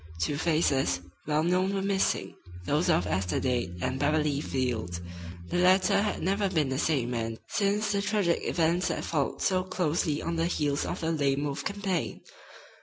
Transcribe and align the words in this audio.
Two 0.19 0.35
faces, 0.35 0.99
well 1.27 1.43
known, 1.43 1.75
were 1.75 1.81
missing, 1.83 2.33
those 2.65 2.89
of 2.89 3.05
Esther 3.05 3.39
Dade 3.39 3.77
and 3.83 3.99
Beverly 3.99 4.41
Field. 4.41 4.99
The 5.51 5.59
latter 5.59 6.01
had 6.01 6.23
never 6.23 6.49
been 6.49 6.69
the 6.69 6.79
same 6.79 7.11
man 7.11 7.37
since 7.49 7.91
the 7.91 8.01
tragic 8.01 8.39
events 8.41 8.87
that 8.87 9.03
followed 9.05 9.43
so 9.43 9.61
closely 9.61 10.19
on 10.19 10.37
the 10.37 10.47
heels 10.47 10.87
of 10.87 11.01
the 11.01 11.11
Lame 11.11 11.43
Wolf 11.43 11.63
campaign. 11.63 12.21